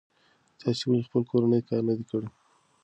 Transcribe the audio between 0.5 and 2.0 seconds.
تاسې ولې خپل کورنی کار نه